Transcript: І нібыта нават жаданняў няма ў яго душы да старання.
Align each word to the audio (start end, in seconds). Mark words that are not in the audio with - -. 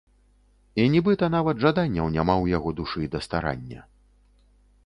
І 0.83 0.85
нібыта 0.93 1.29
нават 1.35 1.61
жаданняў 1.65 2.09
няма 2.17 2.35
ў 2.43 2.57
яго 2.57 2.69
душы 2.81 3.03
да 3.17 3.23
старання. 3.27 3.81